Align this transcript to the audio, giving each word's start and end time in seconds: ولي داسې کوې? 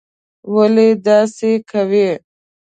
ولي 0.53 0.89
داسې 1.05 1.51
کوې? 1.69 2.09